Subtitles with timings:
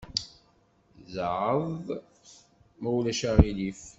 [1.13, 1.85] Zɛeḍ,
[2.81, 3.81] ma ulac aɣilif.